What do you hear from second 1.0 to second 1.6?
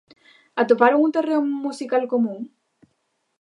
un terreo